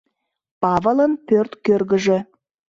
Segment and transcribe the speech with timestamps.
[0.61, 2.17] Павылын пӧрт кӧргыжӧ.